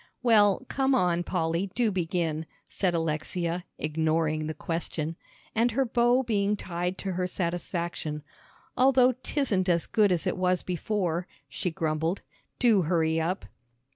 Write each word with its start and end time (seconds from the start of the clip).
"Well, 0.23 0.65
come 0.67 0.95
on, 0.95 1.21
Polly, 1.23 1.69
do 1.75 1.91
begin," 1.91 2.47
said 2.67 2.95
Alexia, 2.95 3.65
ignoring 3.77 4.47
the 4.47 4.55
question; 4.55 5.15
and 5.53 5.73
her 5.73 5.85
bow 5.85 6.23
being 6.23 6.55
tied 6.57 6.97
to 6.97 7.11
her 7.11 7.27
satisfaction, 7.27 8.23
"although 8.75 9.11
'tisn't 9.13 9.69
as 9.69 9.85
good 9.85 10.11
as 10.11 10.25
it 10.25 10.37
was 10.37 10.63
before," 10.63 11.27
she 11.47 11.69
grumbled, 11.69 12.21
"do 12.57 12.81
hurry 12.81 13.21
up." 13.21 13.45